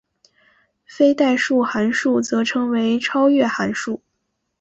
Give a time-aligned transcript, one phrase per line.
[0.83, 4.01] 非代数函数则称为超越函数。